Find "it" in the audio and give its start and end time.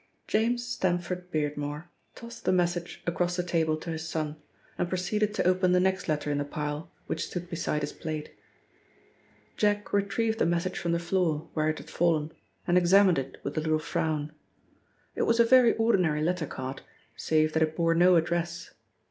11.69-11.77, 13.19-13.37, 15.13-15.27, 17.61-17.75